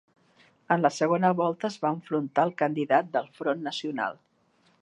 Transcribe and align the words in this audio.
En 0.75 0.81
la 0.85 0.89
segona 0.95 1.31
volta 1.41 1.69
es 1.69 1.77
va 1.85 1.93
enfrontar 1.97 2.47
al 2.47 2.57
candidat 2.65 3.15
del 3.19 3.33
Front 3.41 3.63
Nacional. 3.71 4.23